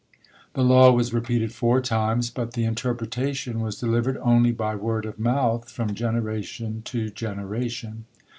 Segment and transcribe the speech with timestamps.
[0.55, 5.19] The law was repeated four times; but the interpretation was delivered only by word of
[5.19, 8.05] mouth from generation to generation.